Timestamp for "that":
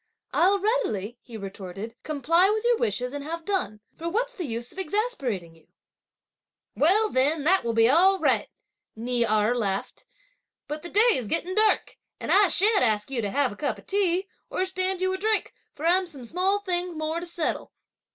7.43-7.63